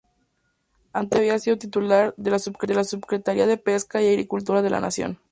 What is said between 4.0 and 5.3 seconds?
y Agricultura de la Nación.